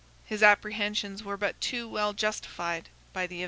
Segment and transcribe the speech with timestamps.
[0.23, 3.39] 39 His apprehensions were but too well justified by the event.